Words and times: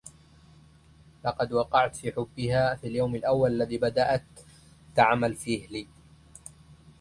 لقد 1.25 1.53
وقعت 1.53 1.95
في 1.95 2.11
حبّها 2.11 2.75
في 2.75 2.87
اليوم 2.87 3.15
الأوّل 3.15 3.51
الذي 3.51 3.77
بدأت 3.77 4.23
تعمل 4.95 5.35
فيه 5.35 5.67
لي. 5.67 5.87